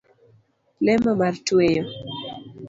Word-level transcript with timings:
Lemo 0.85 1.11
mar 1.19 1.35
tweyo 1.47 1.83